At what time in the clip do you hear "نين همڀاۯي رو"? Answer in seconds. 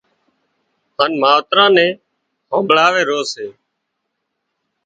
1.77-3.19